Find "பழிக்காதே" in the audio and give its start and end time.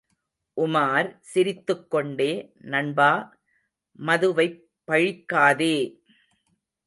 4.87-5.75